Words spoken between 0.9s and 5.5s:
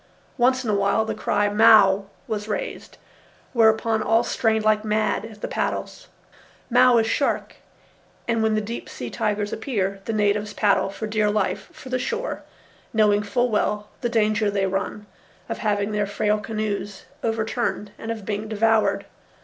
the cry Mao! was raised, whereupon all strained like mad at the